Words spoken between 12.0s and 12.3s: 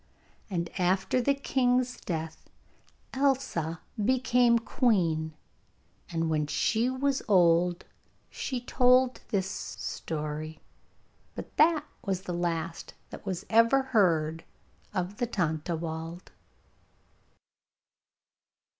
was